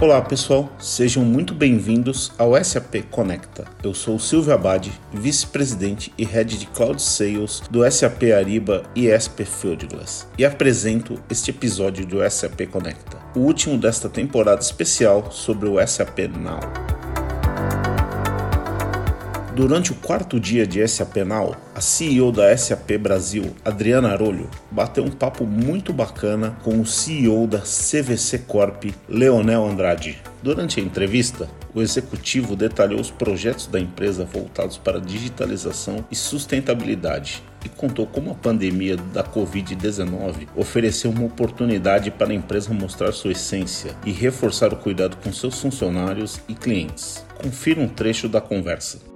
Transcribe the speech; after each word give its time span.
Olá 0.00 0.22
pessoal, 0.22 0.72
sejam 0.78 1.22
muito 1.22 1.52
bem-vindos 1.52 2.32
ao 2.38 2.52
SAP 2.64 3.02
Conecta. 3.10 3.66
Eu 3.84 3.92
sou 3.92 4.18
Silvio 4.18 4.54
Abad, 4.54 4.90
vice-presidente 5.12 6.10
e 6.16 6.24
head 6.24 6.56
de 6.56 6.66
Cloud 6.68 7.02
Sales 7.02 7.60
do 7.70 7.88
SAP 7.90 8.22
Ariba 8.34 8.82
e 8.96 9.10
SP 9.12 9.44
Fieldglass, 9.44 10.26
e 10.38 10.44
apresento 10.46 11.22
este 11.28 11.50
episódio 11.50 12.06
do 12.06 12.18
SAP 12.30 12.62
Conecta, 12.70 13.18
o 13.36 13.40
último 13.40 13.76
desta 13.76 14.08
temporada 14.08 14.62
especial 14.62 15.30
sobre 15.30 15.68
o 15.68 15.86
SAP 15.86 16.20
Now. 16.34 16.99
Durante 19.54 19.90
o 19.90 19.96
quarto 19.96 20.38
dia 20.38 20.64
de 20.64 20.86
SAP 20.86 21.16
Now, 21.26 21.56
a 21.74 21.80
CEO 21.80 22.30
da 22.30 22.56
SAP 22.56 22.92
Brasil, 22.98 23.52
Adriana 23.64 24.12
Arolho, 24.12 24.48
bateu 24.70 25.02
um 25.02 25.10
papo 25.10 25.44
muito 25.44 25.92
bacana 25.92 26.56
com 26.62 26.80
o 26.80 26.86
CEO 26.86 27.48
da 27.48 27.58
CVC 27.58 28.38
Corp, 28.46 28.84
Leonel 29.08 29.66
Andrade. 29.66 30.22
Durante 30.40 30.78
a 30.78 30.82
entrevista, 30.82 31.48
o 31.74 31.82
executivo 31.82 32.54
detalhou 32.54 33.00
os 33.00 33.10
projetos 33.10 33.66
da 33.66 33.80
empresa 33.80 34.24
voltados 34.24 34.78
para 34.78 35.00
digitalização 35.00 36.04
e 36.10 36.14
sustentabilidade 36.14 37.42
e 37.64 37.68
contou 37.68 38.06
como 38.06 38.30
a 38.30 38.34
pandemia 38.34 38.96
da 38.96 39.24
Covid-19 39.24 40.46
ofereceu 40.54 41.10
uma 41.10 41.26
oportunidade 41.26 42.10
para 42.12 42.30
a 42.30 42.34
empresa 42.34 42.72
mostrar 42.72 43.12
sua 43.12 43.32
essência 43.32 43.96
e 44.06 44.12
reforçar 44.12 44.72
o 44.72 44.76
cuidado 44.76 45.16
com 45.16 45.32
seus 45.32 45.60
funcionários 45.60 46.40
e 46.48 46.54
clientes. 46.54 47.24
Confira 47.34 47.80
um 47.80 47.88
trecho 47.88 48.28
da 48.28 48.40
conversa. 48.40 49.10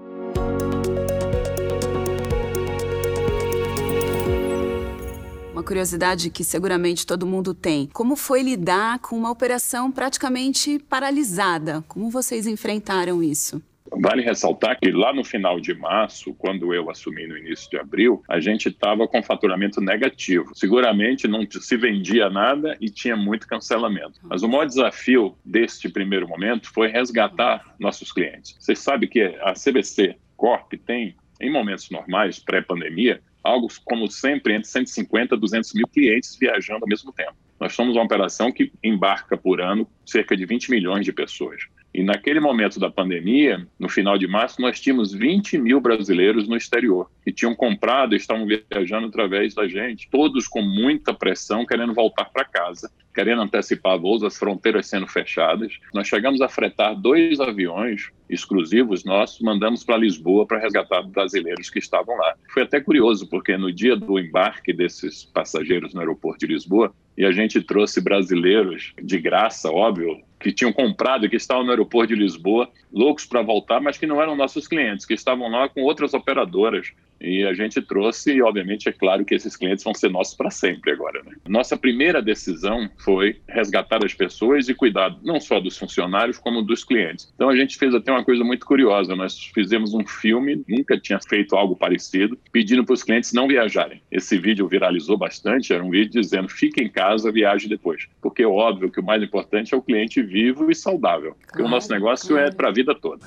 Curiosidade 5.64 6.30
que 6.30 6.44
seguramente 6.44 7.06
todo 7.06 7.26
mundo 7.26 7.54
tem. 7.54 7.88
Como 7.92 8.14
foi 8.14 8.42
lidar 8.42 8.98
com 9.00 9.16
uma 9.16 9.30
operação 9.30 9.90
praticamente 9.90 10.78
paralisada? 10.78 11.82
Como 11.88 12.10
vocês 12.10 12.46
enfrentaram 12.46 13.22
isso? 13.22 13.60
Vale 14.00 14.22
ressaltar 14.22 14.78
que 14.80 14.90
lá 14.90 15.12
no 15.12 15.24
final 15.24 15.60
de 15.60 15.74
março, 15.74 16.34
quando 16.34 16.74
eu 16.74 16.90
assumi 16.90 17.26
no 17.26 17.36
início 17.36 17.70
de 17.70 17.78
abril, 17.78 18.22
a 18.28 18.40
gente 18.40 18.68
estava 18.68 19.06
com 19.06 19.22
faturamento 19.22 19.80
negativo. 19.80 20.50
Seguramente 20.54 21.28
não 21.28 21.46
se 21.48 21.76
vendia 21.76 22.28
nada 22.28 22.76
e 22.80 22.90
tinha 22.90 23.16
muito 23.16 23.46
cancelamento. 23.46 24.20
Mas 24.22 24.42
o 24.42 24.48
maior 24.48 24.66
desafio 24.66 25.36
deste 25.44 25.88
primeiro 25.88 26.28
momento 26.28 26.72
foi 26.72 26.88
resgatar 26.88 27.74
nossos 27.78 28.10
clientes. 28.10 28.56
Você 28.58 28.74
sabe 28.74 29.06
que 29.06 29.20
a 29.20 29.52
CBC 29.52 30.16
Corp 30.36 30.72
tem, 30.84 31.14
em 31.40 31.52
momentos 31.52 31.90
normais, 31.90 32.38
pré-pandemia, 32.38 33.20
algo 33.44 33.68
como 33.84 34.10
sempre 34.10 34.54
entre 34.54 34.68
150 34.68 35.34
e 35.34 35.38
200 35.38 35.74
mil 35.74 35.86
clientes 35.86 36.36
viajando 36.36 36.84
ao 36.84 36.88
mesmo 36.88 37.12
tempo. 37.12 37.34
Nós 37.60 37.74
somos 37.74 37.94
uma 37.94 38.04
operação 38.04 38.50
que 38.50 38.72
embarca 38.82 39.36
por 39.36 39.60
ano 39.60 39.86
cerca 40.04 40.36
de 40.36 40.44
20 40.46 40.70
milhões 40.70 41.04
de 41.04 41.12
pessoas. 41.12 41.62
E 41.94 42.02
naquele 42.02 42.40
momento 42.40 42.80
da 42.80 42.90
pandemia, 42.90 43.64
no 43.78 43.88
final 43.88 44.18
de 44.18 44.26
março, 44.26 44.60
nós 44.60 44.80
tínhamos 44.80 45.14
20 45.14 45.56
mil 45.58 45.80
brasileiros 45.80 46.48
no 46.48 46.56
exterior 46.56 47.08
que 47.22 47.32
tinham 47.32 47.54
comprado 47.54 48.14
e 48.14 48.16
estavam 48.16 48.46
viajando 48.46 49.06
através 49.06 49.54
da 49.54 49.68
gente, 49.68 50.08
todos 50.10 50.48
com 50.48 50.60
muita 50.60 51.14
pressão, 51.14 51.64
querendo 51.64 51.94
voltar 51.94 52.24
para 52.24 52.44
casa, 52.44 52.90
querendo 53.14 53.42
antecipar 53.42 53.96
voos, 53.96 54.24
as 54.24 54.36
fronteiras 54.36 54.88
sendo 54.88 55.06
fechadas. 55.06 55.78
Nós 55.94 56.08
chegamos 56.08 56.40
a 56.40 56.48
fretar 56.48 57.00
dois 57.00 57.38
aviões 57.38 58.10
exclusivos 58.28 59.04
nossos, 59.04 59.40
mandamos 59.40 59.84
para 59.84 59.96
Lisboa 59.96 60.46
para 60.46 60.58
resgatar 60.58 61.02
brasileiros 61.02 61.70
que 61.70 61.78
estavam 61.78 62.16
lá. 62.16 62.34
Foi 62.52 62.64
até 62.64 62.80
curioso, 62.80 63.28
porque 63.28 63.56
no 63.56 63.72
dia 63.72 63.94
do 63.94 64.18
embarque 64.18 64.72
desses 64.72 65.24
passageiros 65.24 65.94
no 65.94 66.00
aeroporto 66.00 66.44
de 66.44 66.52
Lisboa, 66.52 66.92
e 67.16 67.24
a 67.24 67.30
gente 67.30 67.62
trouxe 67.62 68.00
brasileiros 68.00 68.92
de 69.00 69.18
graça, 69.20 69.70
óbvio, 69.70 70.20
que 70.44 70.52
tinham 70.52 70.72
comprado 70.74 71.26
que 71.26 71.36
estavam 71.36 71.64
no 71.64 71.70
aeroporto 71.70 72.14
de 72.14 72.20
Lisboa, 72.20 72.68
loucos 72.92 73.24
para 73.24 73.40
voltar, 73.40 73.80
mas 73.80 73.96
que 73.96 74.06
não 74.06 74.20
eram 74.20 74.36
nossos 74.36 74.68
clientes, 74.68 75.06
que 75.06 75.14
estavam 75.14 75.48
lá 75.48 75.70
com 75.70 75.80
outras 75.80 76.12
operadoras 76.12 76.92
e 77.24 77.44
a 77.44 77.54
gente 77.54 77.80
trouxe, 77.80 78.34
e 78.34 78.42
obviamente 78.42 78.88
é 78.88 78.92
claro 78.92 79.24
que 79.24 79.34
esses 79.34 79.56
clientes 79.56 79.82
vão 79.82 79.94
ser 79.94 80.10
nossos 80.10 80.34
para 80.34 80.50
sempre 80.50 80.92
agora. 80.92 81.22
Né? 81.22 81.32
Nossa 81.48 81.76
primeira 81.76 82.20
decisão 82.20 82.88
foi 82.98 83.40
resgatar 83.48 84.04
as 84.04 84.12
pessoas 84.12 84.68
e 84.68 84.74
cuidar 84.74 85.16
não 85.22 85.40
só 85.40 85.58
dos 85.58 85.78
funcionários, 85.78 86.38
como 86.38 86.62
dos 86.62 86.84
clientes. 86.84 87.32
Então 87.34 87.48
a 87.48 87.56
gente 87.56 87.76
fez 87.76 87.94
até 87.94 88.12
uma 88.12 88.24
coisa 88.24 88.44
muito 88.44 88.66
curiosa: 88.66 89.16
nós 89.16 89.50
fizemos 89.54 89.94
um 89.94 90.06
filme, 90.06 90.62
nunca 90.68 90.98
tinha 90.98 91.18
feito 91.20 91.56
algo 91.56 91.74
parecido, 91.74 92.38
pedindo 92.52 92.84
para 92.84 92.94
os 92.94 93.02
clientes 93.02 93.32
não 93.32 93.48
viajarem. 93.48 94.02
Esse 94.10 94.38
vídeo 94.38 94.68
viralizou 94.68 95.16
bastante, 95.16 95.72
era 95.72 95.82
um 95.82 95.90
vídeo 95.90 96.20
dizendo 96.20 96.48
fique 96.48 96.82
em 96.82 96.88
casa, 96.88 97.32
viaje 97.32 97.68
depois. 97.68 98.06
Porque 98.20 98.42
é 98.42 98.46
óbvio 98.46 98.90
que 98.90 99.00
o 99.00 99.04
mais 99.04 99.22
importante 99.22 99.74
é 99.74 99.76
o 99.76 99.82
cliente 99.82 100.22
vivo 100.22 100.70
e 100.70 100.74
saudável. 100.74 101.34
Porque 101.40 101.58
claro, 101.58 101.66
o 101.66 101.70
nosso 101.70 101.90
negócio 101.90 102.28
claro. 102.28 102.48
é 102.48 102.52
para 102.52 102.68
a 102.68 102.72
vida 102.72 102.94
toda. 102.94 103.24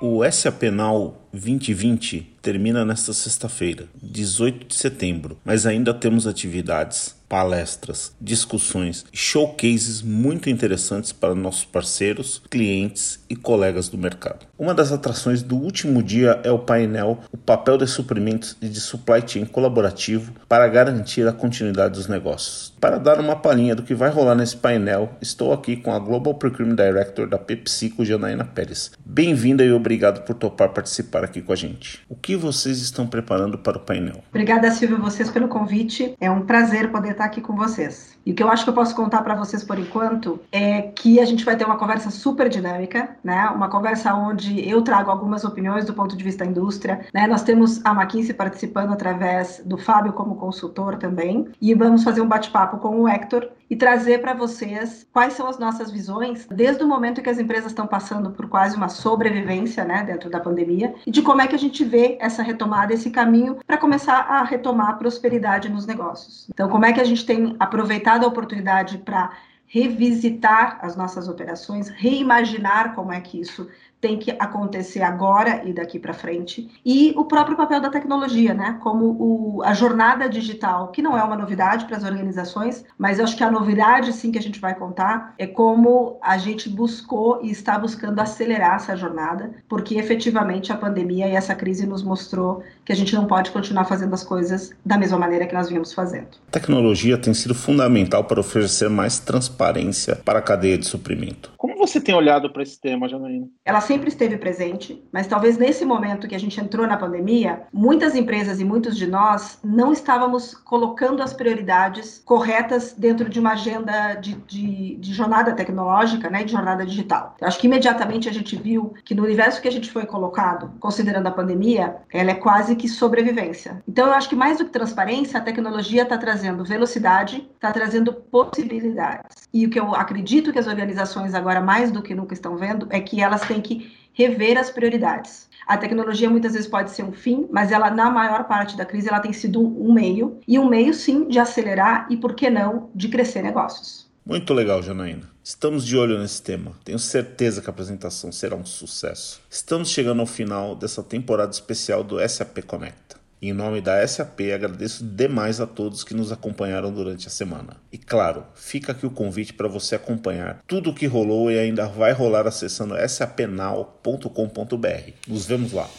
O 0.00 0.28
SAP 0.28 0.62
Now 0.64 1.14
2020 1.34 2.34
termina 2.40 2.84
nesta 2.84 3.12
sexta-feira, 3.12 3.86
18 4.00 4.66
de 4.66 4.74
setembro, 4.76 5.38
mas 5.44 5.66
ainda 5.66 5.92
temos 5.92 6.26
atividades, 6.26 7.16
palestras, 7.26 8.12
discussões 8.20 9.04
e 9.12 9.16
showcases 9.16 10.02
muito 10.02 10.48
interessantes 10.50 11.10
para 11.10 11.34
nossos 11.34 11.64
parceiros, 11.64 12.42
clientes 12.50 13.18
e 13.28 13.34
colegas 13.34 13.88
do 13.88 13.96
mercado. 13.98 14.46
Uma 14.58 14.74
das 14.74 14.92
atrações 14.92 15.42
do 15.42 15.56
último 15.56 16.02
dia 16.02 16.38
é 16.44 16.50
o 16.50 16.58
painel 16.58 17.18
O 17.32 17.36
papel 17.36 17.76
de 17.76 17.86
suprimentos 17.86 18.56
e 18.60 18.68
de 18.68 18.80
supply 18.80 19.22
chain 19.26 19.46
colaborativo 19.46 20.32
para 20.48 20.68
garantir 20.68 21.26
a 21.26 21.32
continuidade 21.32 21.94
dos 21.94 22.06
negócios. 22.06 22.72
Para 22.78 22.98
dar 22.98 23.18
uma 23.18 23.34
palhinha 23.34 23.74
do 23.74 23.82
que 23.82 23.94
vai 23.94 24.10
rolar 24.10 24.34
nesse 24.34 24.56
painel, 24.56 25.10
estou 25.20 25.52
aqui 25.52 25.76
com 25.76 25.92
a 25.92 25.98
Global 25.98 26.34
Procurement 26.34 26.76
Director 26.76 27.26
da 27.26 27.38
PepsiCo, 27.38 28.04
Janaína 28.04 28.44
Pérez. 28.44 28.92
Bem-vinda 29.04 29.64
e 29.64 29.72
obrigado 29.72 30.24
por 30.24 30.34
topar 30.34 30.68
participar 30.68 31.23
aqui 31.24 31.42
com 31.42 31.52
a 31.52 31.56
gente. 31.56 32.04
O 32.08 32.14
que 32.14 32.36
vocês 32.36 32.78
estão 32.78 33.06
preparando 33.06 33.58
para 33.58 33.76
o 33.76 33.80
painel? 33.80 34.22
Obrigada, 34.30 34.70
Silvio, 34.70 34.98
vocês 34.98 35.30
pelo 35.30 35.48
convite. 35.48 36.14
É 36.20 36.30
um 36.30 36.42
prazer 36.42 36.90
poder 36.90 37.12
estar 37.12 37.24
aqui 37.24 37.40
com 37.40 37.54
vocês. 37.54 38.14
E 38.26 38.32
o 38.32 38.34
que 38.34 38.42
eu 38.42 38.48
acho 38.48 38.64
que 38.64 38.70
eu 38.70 38.74
posso 38.74 38.94
contar 38.94 39.22
para 39.22 39.34
vocês 39.34 39.62
por 39.62 39.78
enquanto 39.78 40.40
é 40.50 40.82
que 40.82 41.20
a 41.20 41.24
gente 41.24 41.44
vai 41.44 41.56
ter 41.56 41.64
uma 41.64 41.76
conversa 41.76 42.10
super 42.10 42.48
dinâmica, 42.48 43.16
né? 43.22 43.48
Uma 43.48 43.68
conversa 43.68 44.14
onde 44.14 44.66
eu 44.66 44.80
trago 44.82 45.10
algumas 45.10 45.44
opiniões 45.44 45.84
do 45.84 45.92
ponto 45.92 46.16
de 46.16 46.24
vista 46.24 46.44
da 46.44 46.50
indústria, 46.50 47.06
né? 47.12 47.26
Nós 47.26 47.42
temos 47.42 47.84
a 47.84 47.92
McKinsey 47.92 48.34
participando 48.34 48.92
através 48.92 49.62
do 49.64 49.76
Fábio 49.76 50.12
como 50.12 50.36
consultor 50.36 50.96
também, 50.96 51.48
e 51.60 51.74
vamos 51.74 52.02
fazer 52.02 52.20
um 52.20 52.28
bate-papo 52.28 52.78
com 52.78 53.00
o 53.00 53.08
Hector 53.08 53.48
e 53.68 53.76
trazer 53.76 54.20
para 54.20 54.34
vocês 54.34 55.06
quais 55.12 55.32
são 55.32 55.46
as 55.46 55.58
nossas 55.58 55.90
visões 55.90 56.46
desde 56.50 56.82
o 56.82 56.88
momento 56.88 57.22
que 57.22 57.30
as 57.30 57.38
empresas 57.38 57.72
estão 57.72 57.86
passando 57.86 58.30
por 58.30 58.48
quase 58.48 58.76
uma 58.76 58.88
sobrevivência, 58.88 59.84
né, 59.84 60.02
dentro 60.04 60.30
da 60.30 60.40
pandemia, 60.40 60.94
e 61.06 61.10
de 61.10 61.22
como 61.22 61.40
é 61.40 61.46
que 61.46 61.54
a 61.54 61.58
gente 61.58 61.84
vê 61.84 62.18
essa 62.20 62.42
retomada, 62.42 62.92
esse 62.92 63.10
caminho 63.10 63.58
para 63.66 63.76
começar 63.76 64.18
a 64.18 64.42
retomar 64.42 64.90
a 64.90 64.94
prosperidade 64.94 65.68
nos 65.68 65.86
negócios. 65.86 66.46
Então, 66.50 66.68
como 66.68 66.84
é 66.84 66.92
que 66.92 67.00
a 67.00 67.04
gente 67.04 67.24
tem 67.24 67.56
aproveitado 67.58 68.24
a 68.24 68.28
oportunidade 68.28 68.98
para 68.98 69.32
revisitar 69.66 70.78
as 70.82 70.96
nossas 70.96 71.28
operações, 71.28 71.88
reimaginar 71.88 72.94
como 72.94 73.12
é 73.12 73.20
que 73.20 73.40
isso 73.40 73.68
tem 74.00 74.18
que 74.18 74.32
acontecer 74.32 75.00
agora 75.00 75.62
e 75.64 75.72
daqui 75.72 75.98
para 75.98 76.12
frente. 76.12 76.68
E 76.84 77.14
o 77.16 77.24
próprio 77.24 77.56
papel 77.56 77.80
da 77.80 77.88
tecnologia, 77.88 78.52
né? 78.52 78.78
Como 78.82 79.16
o, 79.18 79.62
a 79.64 79.72
jornada 79.72 80.28
digital, 80.28 80.88
que 80.88 81.00
não 81.00 81.16
é 81.16 81.22
uma 81.22 81.36
novidade 81.36 81.86
para 81.86 81.96
as 81.96 82.04
organizações, 82.04 82.84
mas 82.98 83.18
eu 83.18 83.24
acho 83.24 83.34
que 83.34 83.42
a 83.42 83.50
novidade, 83.50 84.12
sim, 84.12 84.30
que 84.30 84.38
a 84.38 84.42
gente 84.42 84.60
vai 84.60 84.74
contar 84.74 85.34
é 85.38 85.46
como 85.46 86.18
a 86.20 86.36
gente 86.36 86.68
buscou 86.68 87.40
e 87.42 87.50
está 87.50 87.78
buscando 87.78 88.20
acelerar 88.20 88.74
essa 88.74 88.94
jornada, 88.94 89.54
porque 89.66 89.94
efetivamente 89.94 90.70
a 90.70 90.76
pandemia 90.76 91.26
e 91.26 91.32
essa 91.32 91.54
crise 91.54 91.86
nos 91.86 92.02
mostrou 92.02 92.62
que 92.84 92.92
a 92.92 92.96
gente 92.96 93.14
não 93.14 93.24
pode 93.24 93.50
continuar 93.52 93.86
fazendo 93.86 94.12
as 94.12 94.22
coisas 94.22 94.70
da 94.84 94.98
mesma 94.98 95.16
maneira 95.16 95.46
que 95.46 95.54
nós 95.54 95.68
vínhamos 95.68 95.94
fazendo. 95.94 96.28
A 96.48 96.52
tecnologia 96.52 97.16
tem 97.16 97.32
sido 97.32 97.54
fundamental 97.54 98.24
para 98.24 98.38
oferecer 98.38 98.90
mais 98.90 99.18
transparência 99.18 99.53
para 99.54 100.38
a 100.38 100.42
cadeia 100.42 100.76
de 100.78 100.86
suprimento. 100.86 101.52
Como 101.56 101.78
você 101.78 102.00
tem 102.00 102.14
olhado 102.14 102.50
para 102.50 102.62
esse 102.62 102.78
tema, 102.80 103.08
Janaína? 103.08 103.48
Ela 103.64 103.80
sempre 103.80 104.08
esteve 104.08 104.36
presente, 104.36 105.02
mas 105.12 105.26
talvez 105.26 105.56
nesse 105.56 105.84
momento 105.84 106.28
que 106.28 106.34
a 106.34 106.38
gente 106.38 106.60
entrou 106.60 106.86
na 106.86 106.96
pandemia, 106.96 107.62
muitas 107.72 108.14
empresas 108.14 108.60
e 108.60 108.64
muitos 108.64 108.96
de 108.96 109.06
nós 109.06 109.58
não 109.64 109.92
estávamos 109.92 110.54
colocando 110.54 111.22
as 111.22 111.32
prioridades 111.32 112.22
corretas 112.24 112.94
dentro 112.96 113.28
de 113.28 113.40
uma 113.40 113.52
agenda 113.52 114.14
de, 114.14 114.34
de, 114.46 114.96
de 114.96 115.14
jornada 115.14 115.52
tecnológica, 115.52 116.28
né, 116.28 116.44
de 116.44 116.52
jornada 116.52 116.84
digital. 116.84 117.34
Eu 117.40 117.46
acho 117.46 117.58
que 117.58 117.66
imediatamente 117.66 118.28
a 118.28 118.32
gente 118.32 118.56
viu 118.56 118.94
que 119.04 119.14
no 119.14 119.24
universo 119.24 119.62
que 119.62 119.68
a 119.68 119.72
gente 119.72 119.90
foi 119.90 120.04
colocado, 120.04 120.72
considerando 120.80 121.26
a 121.26 121.32
pandemia, 121.32 121.96
ela 122.12 122.30
é 122.30 122.34
quase 122.34 122.76
que 122.76 122.88
sobrevivência. 122.88 123.82
Então 123.88 124.06
eu 124.06 124.12
acho 124.12 124.28
que 124.28 124.36
mais 124.36 124.58
do 124.58 124.64
que 124.64 124.70
transparência, 124.70 125.38
a 125.38 125.42
tecnologia 125.42 126.02
está 126.02 126.18
trazendo 126.18 126.64
velocidade, 126.64 127.48
está 127.54 127.72
trazendo 127.72 128.12
possibilidades. 128.12 129.43
E 129.54 129.64
o 129.64 129.70
que 129.70 129.78
eu 129.78 129.94
acredito 129.94 130.52
que 130.52 130.58
as 130.58 130.66
organizações 130.66 131.32
agora 131.32 131.60
mais 131.60 131.92
do 131.92 132.02
que 132.02 132.12
nunca 132.12 132.34
estão 132.34 132.56
vendo 132.56 132.88
é 132.90 132.98
que 132.98 133.20
elas 133.20 133.42
têm 133.42 133.60
que 133.60 133.96
rever 134.12 134.58
as 134.58 134.68
prioridades. 134.68 135.48
A 135.64 135.76
tecnologia 135.76 136.28
muitas 136.28 136.54
vezes 136.54 136.68
pode 136.68 136.90
ser 136.90 137.04
um 137.04 137.12
fim, 137.12 137.46
mas 137.52 137.70
ela 137.70 137.88
na 137.88 138.10
maior 138.10 138.48
parte 138.48 138.76
da 138.76 138.84
crise 138.84 139.08
ela 139.08 139.20
tem 139.20 139.32
sido 139.32 139.62
um 139.62 139.92
meio 139.92 140.40
e 140.46 140.58
um 140.58 140.68
meio 140.68 140.92
sim 140.92 141.28
de 141.28 141.38
acelerar 141.38 142.08
e 142.10 142.16
por 142.16 142.34
que 142.34 142.50
não 142.50 142.90
de 142.92 143.08
crescer 143.08 143.42
negócios. 143.42 144.10
Muito 144.26 144.52
legal, 144.52 144.82
Janaína. 144.82 145.30
Estamos 145.42 145.86
de 145.86 145.96
olho 145.96 146.18
nesse 146.18 146.42
tema. 146.42 146.72
Tenho 146.82 146.98
certeza 146.98 147.62
que 147.62 147.68
a 147.68 147.72
apresentação 147.72 148.32
será 148.32 148.56
um 148.56 148.64
sucesso. 148.66 149.40
Estamos 149.48 149.88
chegando 149.88 150.20
ao 150.20 150.26
final 150.26 150.74
dessa 150.74 151.02
temporada 151.02 151.52
especial 151.52 152.02
do 152.02 152.18
SAP 152.28 152.58
Conecta. 152.66 153.13
Em 153.46 153.52
nome 153.52 153.82
da 153.82 154.08
SAP, 154.08 154.40
agradeço 154.54 155.04
demais 155.04 155.60
a 155.60 155.66
todos 155.66 156.02
que 156.02 156.14
nos 156.14 156.32
acompanharam 156.32 156.90
durante 156.90 157.28
a 157.28 157.30
semana. 157.30 157.76
E 157.92 157.98
claro, 157.98 158.42
fica 158.54 158.92
aqui 158.92 159.04
o 159.04 159.10
convite 159.10 159.52
para 159.52 159.68
você 159.68 159.96
acompanhar 159.96 160.62
tudo 160.66 160.88
o 160.88 160.94
que 160.94 161.04
rolou 161.04 161.50
e 161.50 161.58
ainda 161.58 161.86
vai 161.86 162.12
rolar 162.12 162.46
acessando 162.46 162.94
sapnal.com.br. 163.06 165.10
Nos 165.28 165.44
vemos 165.44 165.72
lá. 165.72 165.90